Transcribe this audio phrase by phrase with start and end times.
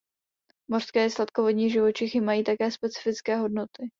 [0.67, 3.89] Mořské i sladkovodní živočichy mají také specifické hodnoty.